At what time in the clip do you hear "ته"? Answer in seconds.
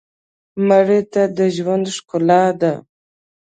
1.13-1.23